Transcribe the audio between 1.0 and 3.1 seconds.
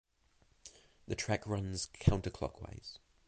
The track runs counterclockwise.